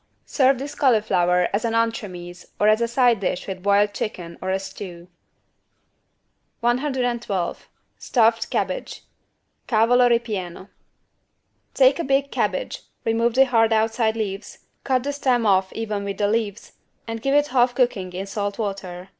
Serve 0.25 0.57
this 0.57 0.73
cauliflower 0.73 1.47
as 1.53 1.63
an 1.63 1.73
=entremets= 1.73 2.43
or 2.59 2.67
as 2.67 2.81
a 2.81 2.87
side 2.87 3.19
dish 3.19 3.45
with 3.47 3.61
boiled 3.61 3.93
chicken 3.93 4.35
or 4.41 4.49
a 4.49 4.57
stew. 4.57 5.07
112 6.61 7.69
STUFFED 7.99 8.49
CABBAGE 8.49 9.03
(Cavolo 9.67 10.09
ripieno) 10.09 10.69
Take 11.75 11.99
a 11.99 12.03
big 12.03 12.31
cabbage, 12.31 12.81
remove 13.05 13.35
the 13.35 13.45
hard 13.45 13.71
outside 13.71 14.15
leaves, 14.15 14.65
cut 14.83 15.03
the 15.03 15.13
stem 15.13 15.45
off 15.45 15.71
even 15.73 16.03
with 16.03 16.17
the 16.17 16.27
leaves 16.27 16.71
and 17.07 17.21
give 17.21 17.35
it 17.35 17.49
half 17.49 17.75
cooking 17.75 18.11
in 18.11 18.25
salt 18.25 18.57
water. 18.57 19.09